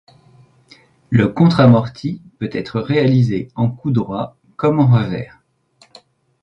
Le 1.11 1.27
contre 1.27 1.59
amorti 1.59 2.23
peut 2.39 2.49
être 2.53 2.79
réalisé 2.81 3.49
en 3.53 3.69
coup 3.69 3.91
droit 3.91 4.35
comme 4.57 4.79
en 4.79 4.87
revers. 4.91 5.43